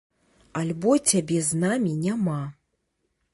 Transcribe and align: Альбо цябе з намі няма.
Альбо 0.61 0.95
цябе 1.09 1.37
з 1.49 1.59
намі 1.65 1.93
няма. 2.07 2.39